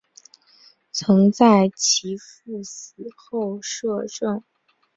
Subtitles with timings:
[0.91, 4.43] 曾在其夫死后摄政。